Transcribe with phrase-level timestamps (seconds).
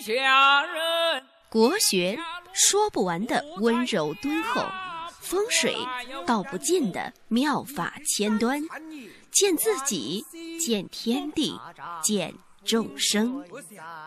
[0.00, 1.22] 下人。
[1.48, 2.18] 国学
[2.52, 4.62] 说不完的温柔敦厚，
[5.20, 5.76] 风水
[6.26, 8.60] 道不尽的妙法千端，
[9.30, 10.24] 见自己，
[10.58, 11.58] 见天地，
[12.02, 12.34] 见
[12.64, 13.44] 众生，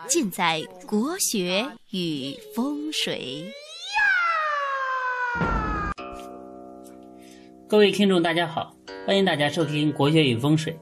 [0.06, 3.50] 尽在国学与风水。
[7.66, 8.74] 各位听众，大家好，
[9.06, 10.72] 欢迎大家收听《国学与风水》，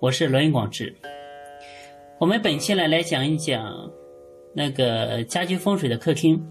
[0.00, 0.96] 我是罗云广志。
[2.18, 3.88] 我们本期呢来讲一讲
[4.58, 6.44] 那个家居风水的客厅。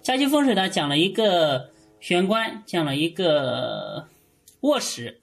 [0.00, 4.06] 家居风水呢讲了一个玄关，讲了一个
[4.60, 5.20] 卧室。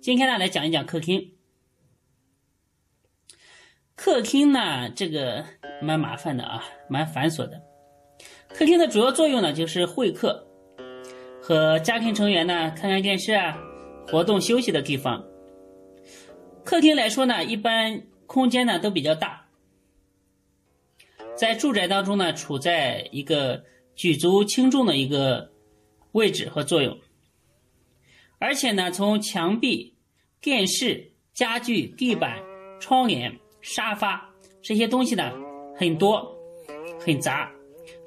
[0.00, 1.34] 今天呢来讲一讲客厅。
[3.94, 5.44] 客厅呢这个
[5.80, 7.62] 蛮麻烦的啊，蛮繁琐的。
[8.48, 10.48] 客厅的主要作用呢就是会客
[11.40, 13.56] 和家庭成员呢看看电视啊，
[14.08, 15.24] 活动休息的地方。
[16.64, 18.02] 客厅来说呢，一般。
[18.28, 19.47] 空间呢都比较大，
[21.38, 23.62] 在住宅当中呢，处在一个
[23.94, 25.52] 举足轻重的一个
[26.10, 26.98] 位置和作用，
[28.40, 29.94] 而且呢，从墙壁、
[30.40, 32.42] 电视、家具、地板、
[32.80, 34.28] 窗帘、沙发
[34.60, 35.32] 这些东西呢
[35.76, 36.36] 很多
[36.98, 37.52] 很杂，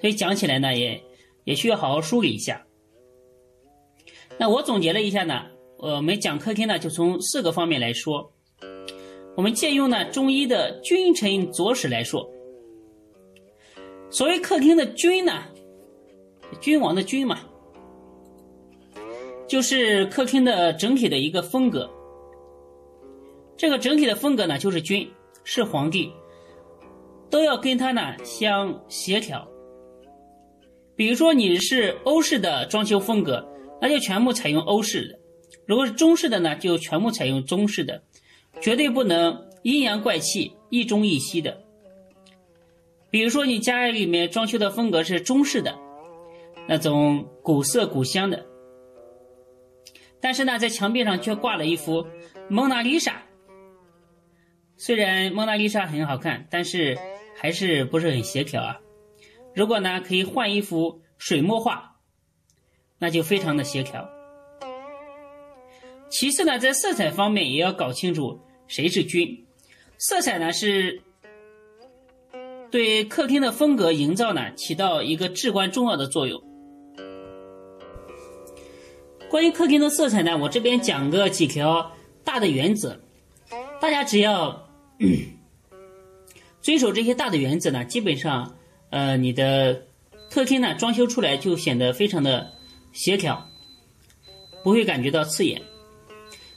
[0.02, 1.02] 所以讲起来呢也
[1.46, 2.62] 也需要好好梳理一下。
[4.38, 5.46] 那我总结了一下呢，
[5.78, 8.34] 我们讲客厅呢就从四个方面来说。
[9.38, 12.30] 我们借用呢中医的君臣佐使来说，
[14.12, 15.46] 所谓客厅的君呢，
[16.60, 17.40] 君王的君嘛，
[19.48, 21.90] 就是客厅的整体的一个风格。
[23.56, 25.10] 这个整体的风格呢，就是君，
[25.46, 26.12] 是皇帝，
[27.30, 29.48] 都要跟他呢相协调。
[30.94, 33.48] 比如说你是欧式的装修风格，
[33.82, 35.16] 那就全部采用欧式的；
[35.66, 38.04] 如果是中式的呢，就全部采用中式的。
[38.60, 41.64] 绝对不能阴阳怪气、一中一西的。
[43.12, 45.78] 比如说，你家里面装修的风格是中式的，
[46.68, 48.46] 那种古色古香的，
[50.22, 52.08] 但是呢，在墙壁上却挂了一幅
[52.50, 53.22] 蒙娜丽莎。
[54.78, 56.98] 虽然蒙娜丽莎很好看，但是
[57.38, 58.80] 还是不是很协调啊。
[59.54, 61.98] 如果呢，可以换一幅水墨画，
[62.98, 64.10] 那就非常的协调。
[66.10, 68.40] 其次呢，在色彩方面也要搞清楚。
[68.68, 69.46] 谁是君？
[69.98, 71.02] 色彩呢是
[72.72, 76.42] 对客厅的风格营造呢起到一个至关重要的作用。
[79.30, 81.92] 关于客厅的色彩呢，我这边讲个几条
[82.24, 83.00] 大的原则，
[83.80, 84.68] 大家只要
[86.62, 88.56] 遵守这些大的原则呢，基本上
[88.90, 89.84] 呃你的
[90.30, 92.52] 客厅呢装修出来就显得非常的
[92.94, 93.48] 协调，
[94.64, 95.62] 不会感觉到刺眼。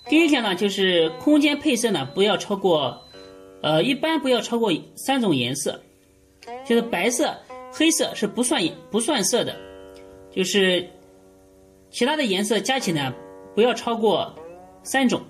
[0.09, 3.03] 第一条呢，就是空间配色呢，不要超过，
[3.63, 5.81] 呃，一般不要超过三种颜色，
[6.65, 7.35] 就是白色、
[7.73, 9.55] 黑色是不算不算色的，
[10.31, 10.89] 就是
[11.91, 13.13] 其他的颜色加起来
[13.55, 14.35] 不要超过
[14.83, 15.23] 三种。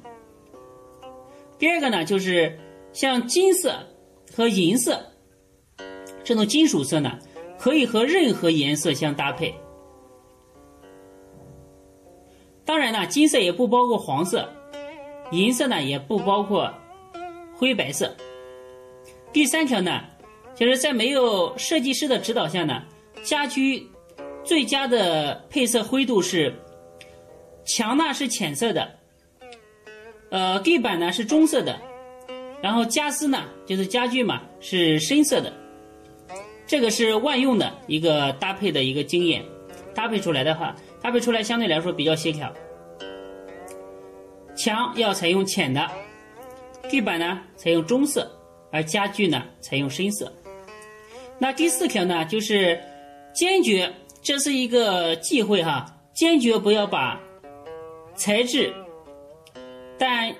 [1.58, 2.58] 第二个呢，就是
[2.92, 3.74] 像金色
[4.34, 5.04] 和银色
[6.22, 7.18] 这种金属色呢，
[7.58, 9.54] 可以和任何颜色相搭配。
[12.64, 14.48] 当然呢，金色也不包括黄色。
[15.30, 16.72] 银色呢也不包括
[17.56, 18.14] 灰白色。
[19.32, 20.04] 第三条呢，
[20.54, 22.82] 就是在没有设计师的指导下呢，
[23.24, 23.86] 家居
[24.44, 26.54] 最佳的配色灰度是
[27.64, 28.98] 墙呢是浅色的，
[30.30, 31.78] 呃地板呢是棕色的，
[32.62, 35.52] 然后家私呢就是家具嘛是深色的。
[36.66, 39.44] 这个是万用的一个搭配的一个经验，
[39.94, 42.52] 搭配出来的话，搭配出来相对来说比较协调。
[44.56, 45.86] 墙要采用浅的，
[46.88, 48.30] 地板呢采用棕色，
[48.70, 50.32] 而家具呢采用深色。
[51.38, 52.80] 那第四条呢，就是
[53.34, 57.20] 坚决，这是一个忌讳哈，坚决不要把
[58.14, 58.72] 材质
[59.98, 60.34] 但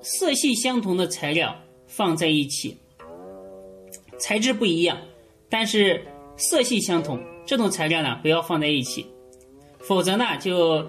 [0.00, 1.56] 色系相同的材料
[1.86, 2.78] 放在一起。
[4.18, 4.98] 材质不一样，
[5.48, 6.04] 但是
[6.36, 9.06] 色系相同，这种材料呢不要放在一起，
[9.78, 10.86] 否则呢就。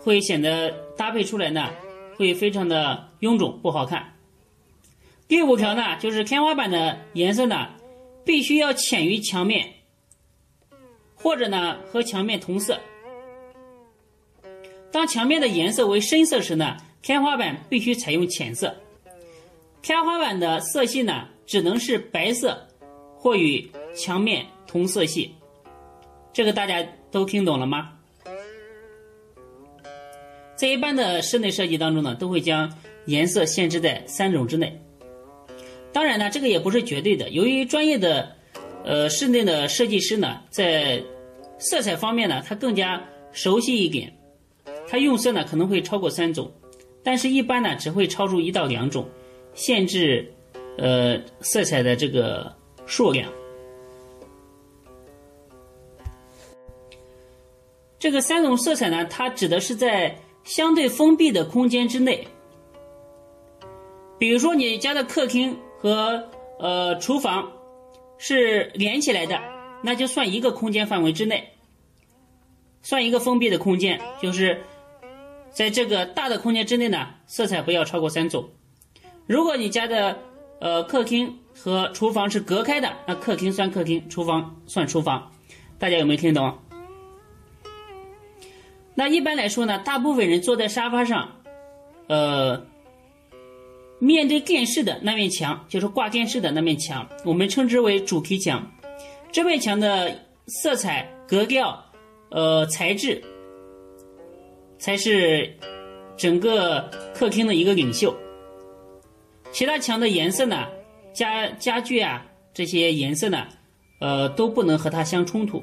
[0.00, 1.70] 会显得搭配出来呢，
[2.18, 4.12] 会非常的臃肿不好看。
[5.26, 7.68] 第五条呢，就是天花板的颜色呢，
[8.24, 9.68] 必须要浅于墙面，
[11.14, 12.80] 或者呢和墙面同色。
[14.90, 18.74] 当墙面的颜色为深色时呢，天花板必须采用浅色。
[19.82, 22.66] 天花板的色系呢，只能是白色
[23.16, 25.34] 或与墙面同色系。
[26.32, 27.92] 这个大家都听懂了吗？
[30.56, 32.72] 在一般的室内设计当中呢，都会将
[33.06, 34.80] 颜色限制在三种之内。
[35.94, 37.30] 当然呢，这个也不是绝对的。
[37.30, 38.36] 由于专业的
[38.84, 41.00] 呃室内的设计师呢，在
[41.58, 43.00] 色彩方面呢，他更加
[43.30, 44.12] 熟悉一点，
[44.88, 46.52] 他用色呢可能会超过三种，
[47.04, 49.08] 但是一般呢只会超出一到两种，
[49.54, 50.28] 限制
[50.76, 52.52] 呃色彩的这个
[52.86, 53.30] 数量。
[58.00, 62.26] 这个三种色彩呢，它指的是在相对封闭的空间之内，
[64.18, 67.52] 比如说你家的客厅和呃厨房
[68.16, 69.38] 是连起来的，
[69.82, 71.46] 那就算一个空间范围之内，
[72.80, 74.62] 算一个封闭的空间，就是
[75.50, 78.48] 在这个大的空间之内呢，色彩不要超过三种。
[79.26, 80.18] 如果你家的
[80.58, 85.32] 呃客厅和厨房是隔开的，那客厅算客厅，厨房算厨房，
[85.78, 86.56] 大家有没有听懂？
[88.94, 91.42] 那一般来说呢，大部分人坐在沙发上，
[92.06, 92.64] 呃，
[93.98, 98.70] 面对电视的那面墙，就是挂电视的那面墙，我们称之为主题墙。
[99.32, 101.84] 这面墙的色彩、格调、
[102.30, 103.22] 呃材质，
[104.78, 105.56] 才是
[106.16, 108.14] 整个客厅的一个领袖。
[109.52, 110.66] 其他墙的颜色呢，
[111.12, 113.46] 家家具啊这些颜色呢，
[114.00, 115.62] 呃都不能和它相冲突。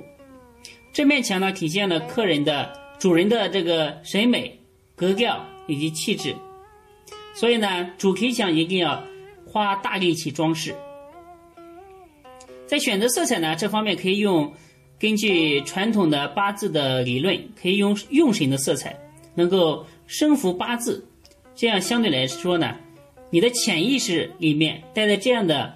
[0.94, 2.80] 这面墙呢，体现了客人的。
[3.02, 4.60] 主人的这个审美、
[4.96, 6.36] 格调以及气质，
[7.34, 9.04] 所以呢，主题墙一定要
[9.46, 10.76] 花大力气装饰。
[12.68, 14.54] 在选择色彩呢这方面，可以用
[15.00, 18.98] 根据传统的八字的理论，可以用用神的色彩，
[19.36, 21.06] 能够生服八字。
[21.54, 22.76] 这样相对来说呢，
[23.30, 25.76] 你的潜意识里面待在这样的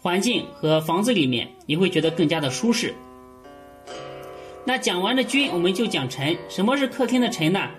[0.00, 2.94] 环境和房子里面，你会觉得更加的舒适。
[4.64, 6.36] 那讲完了君，我们就讲臣。
[6.48, 7.70] 什么是客厅的臣呢？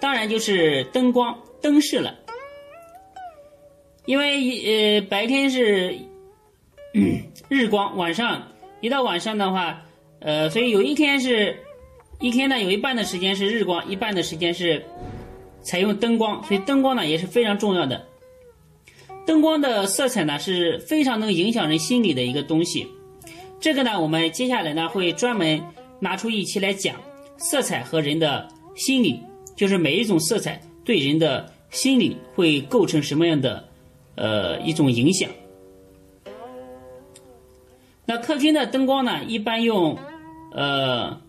[0.00, 2.14] 当然就是灯光、灯饰了。
[4.06, 5.96] 因为呃白天是
[7.48, 8.42] 日光，晚上
[8.80, 9.82] 一到晚上的话，
[10.20, 11.56] 呃，所以有一天是
[12.20, 14.84] 一天呢，有一半的时间是日光，一半的时间是
[15.62, 18.06] 采用灯光，所以灯光呢也是非常重要的。
[19.26, 22.86] 灯光的色彩呢是非常能影响人心理的一个东西。
[23.60, 25.62] 这个呢，我们接下来呢会专门。
[26.00, 26.96] 拿出一期来讲
[27.38, 29.20] 色彩和人的心理，
[29.56, 33.66] 就是每一种色彩对人的心理会构成什么样的
[34.16, 35.30] 呃一种影响。
[38.06, 39.98] 那客厅的灯光呢，一般用
[40.52, 41.20] 呃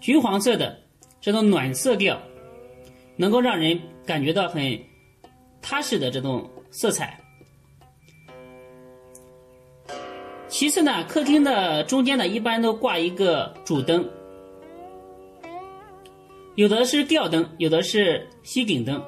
[0.00, 0.78] 橘黄色的
[1.20, 2.20] 这种暖色调，
[3.16, 4.80] 能够让人感觉到很
[5.60, 7.18] 踏实的这种色彩。
[10.48, 14.06] 其次呢，客厅的中间呢，一般都挂一个主灯，
[16.56, 19.02] 有的是吊灯，有的是吸顶灯。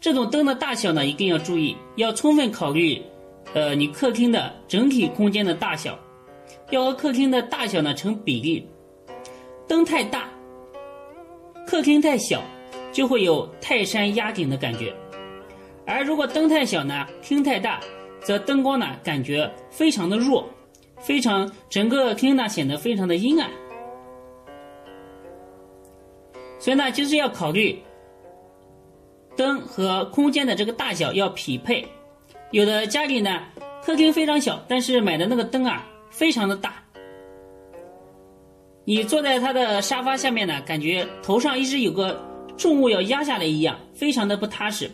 [0.00, 3.02] 这种灯的大小呢，一定要注意，要充分考虑，
[3.54, 5.98] 呃，你客厅的整体空间的大小，
[6.70, 8.68] 要和客厅的大小呢成比例。
[9.66, 10.28] 灯太大，
[11.66, 12.42] 客厅太小，
[12.92, 14.92] 就会有泰山压顶的感觉；
[15.86, 17.80] 而如果灯太小呢，厅太大，
[18.20, 20.48] 则灯光呢感觉非常的弱。
[21.00, 23.48] 非常，整个厅呢显得非常的阴暗，
[26.58, 27.80] 所以呢，就是要考虑
[29.38, 31.86] 灯和空间的这个大小要匹配。
[32.50, 33.44] 有的家里呢，
[33.84, 36.82] 客厅非常小，但是买的那个灯啊非常的大，
[38.84, 42.20] 你坐在他的沙发下面呢，感觉头上一直有个
[42.56, 44.90] 重物要压下来一样，非常的不踏实。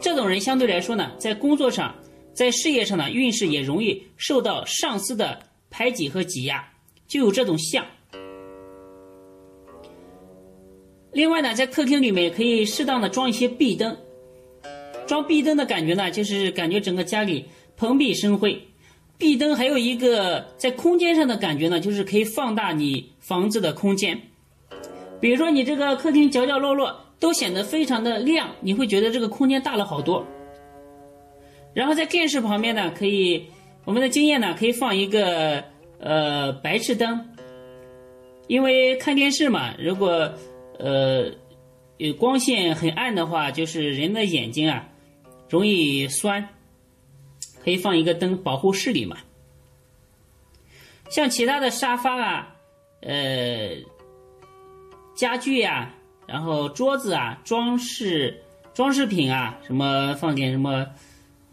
[0.00, 1.92] 这种人相对来说呢，在工作上。
[2.32, 5.38] 在事业上呢，运势也容易受到上司的
[5.70, 6.68] 排挤和挤压，
[7.06, 7.86] 就有这种相。
[11.14, 13.96] 另外呢，在客厅里面可以适当的装一些壁灯，
[15.06, 17.44] 装壁灯的感觉呢，就是感觉整个家里
[17.76, 18.60] 蓬荜生辉。
[19.16, 24.20] 壁灯还有一个在空间上的感觉呢，就是可以放大你房子的空间。
[25.20, 30.26] 比如说你这个客厅角角落落都显得非常的亮，你会觉得这个空间大了好多。
[31.72, 33.46] 然后在电视旁边呢，可以
[33.84, 35.62] 我们的经验呢，可以放一个
[36.00, 37.24] 呃白炽灯，
[38.48, 40.28] 因为看电视嘛，如果
[40.78, 41.30] 呃
[41.96, 44.88] 有光线很暗的话，就是人的眼睛啊
[45.48, 46.48] 容易酸，
[47.62, 49.16] 可以放一个灯保护视力嘛。
[51.10, 52.56] 像其他的沙发啊，
[53.00, 53.76] 呃
[55.14, 55.94] 家具呀，
[56.26, 60.86] 然后桌子啊，装饰装饰品啊，什么放点什么。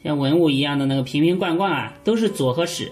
[0.04, 2.92] 像文物一样的那个瓶瓶罐罐啊，都是左和使，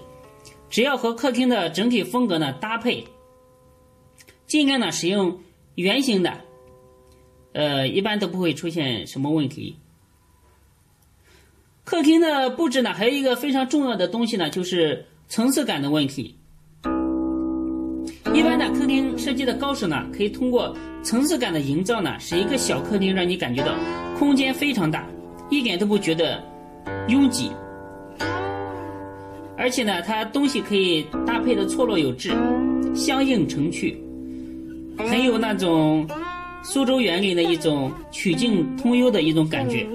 [0.68, 3.04] 只要和客厅的整体风格呢搭配，
[4.46, 5.40] 尽量呢使用
[5.76, 6.32] 圆形的，
[7.52, 9.76] 呃，一般都不会出现什么问题。
[11.84, 16.36] 客厅的布置呢，还有一个非常重要的东西呢，就是层次感的问题。
[18.32, 23.74] 一般的客厅设计的高手呢，可以通过层次感的营造呢，使一个小客厅让你感觉到
[24.18, 25.04] 空间非常大，
[25.50, 26.42] 一点都不觉得
[27.08, 27.50] 拥挤。
[29.56, 32.30] 而且呢，它东西可以搭配的错落有致，
[32.94, 34.00] 相映成趣，
[35.08, 36.06] 很有那种
[36.62, 39.86] 苏州园林的一种曲径通幽的一种感觉。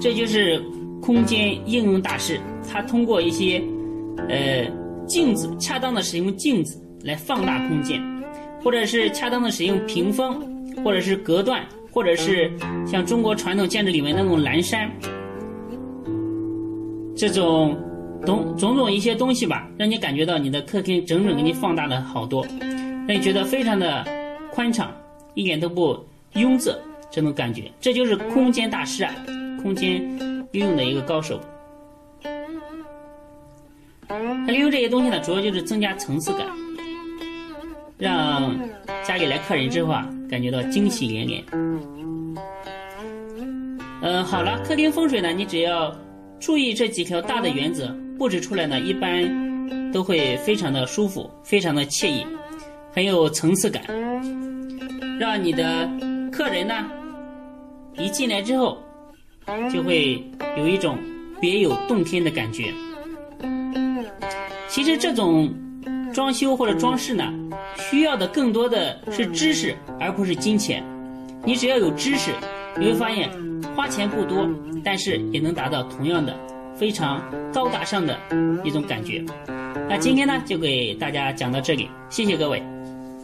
[0.00, 0.62] 这就是
[1.00, 2.38] 空间应用大师，
[2.70, 3.62] 他通过一些
[4.28, 4.66] 呃
[5.06, 8.00] 镜子，恰当的使用镜子来放大空间，
[8.62, 10.40] 或者是恰当的使用屏风，
[10.84, 12.50] 或者是隔断，或者是
[12.86, 14.90] 像中国传统建筑里面那种栏山。
[17.16, 17.76] 这种
[18.26, 22.44] 种种种一些东西吧，让你感觉到你的客厅整整给你放大了好多，
[23.06, 24.04] 让你觉得非常的
[24.50, 24.92] 宽敞，
[25.34, 25.98] 一点都不
[26.34, 26.76] 拥塞，
[27.10, 29.14] 这种感觉，这就是空间大师啊，
[29.62, 30.00] 空间
[30.52, 31.40] 运用的一个高手。
[34.06, 36.46] 他利用这些东西呢，主要就是增加层次感，
[37.98, 38.54] 让
[39.02, 41.44] 家里来客人之后啊，感觉到惊喜连连。
[44.02, 45.94] 嗯，好了，客厅风水呢，你只要。
[46.40, 52.26] 注意这几条大的原则，布置出来呢，一般都会非常的舒服，非常的惬意，
[52.94, 53.82] 很有层次感，
[55.18, 55.90] 让你的
[56.30, 56.74] 客人呢
[57.98, 58.78] 一进来之后，
[59.72, 60.24] 就会
[60.56, 60.96] 有一种
[61.40, 62.72] 别有洞天的感觉。
[64.68, 65.52] 其实这种
[66.12, 67.32] 装修或者装饰呢，
[67.76, 70.82] 需要的更多的是知识，而不是金钱。
[71.44, 72.30] 你只要有知识，
[72.78, 73.28] 你会发现。
[73.74, 74.48] 花钱不多，
[74.84, 76.36] 但是也能达到同样的
[76.76, 77.20] 非常
[77.52, 78.16] 高大上的
[78.62, 79.24] 一种感觉。
[79.88, 82.62] 那今天呢，就给大家讲到这里，谢谢各位。